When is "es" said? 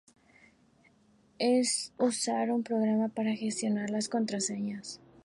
1.37-1.93